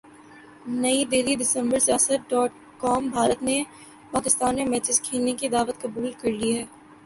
[0.81, 2.51] نئی دہلی دسمبر Siasat dot
[2.81, 3.57] com Bharat نے
[4.11, 6.65] پاکستان میں میچز کھیلنے کی دعوت قبول کر لی ہے